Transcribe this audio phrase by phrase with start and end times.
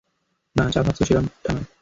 [0.55, 1.65] না, যা ভাবছ সেরকমটা নয়!